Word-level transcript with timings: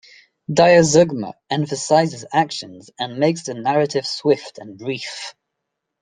Diazeugma 0.49 1.33
emphasizes 1.51 2.25
actions 2.33 2.89
and 2.97 3.19
makes 3.19 3.43
the 3.43 3.53
narrative 3.53 4.07
swift 4.07 4.57
and 4.57 4.75
brief. 4.75 5.35